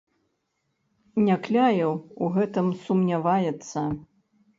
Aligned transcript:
Някляеў 1.27 1.93
у 2.23 2.29
гэтым 2.37 2.71
сумняваецца. 2.87 3.85